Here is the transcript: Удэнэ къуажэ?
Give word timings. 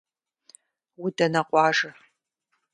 Удэнэ 1.03 1.41
къуажэ? 1.49 1.89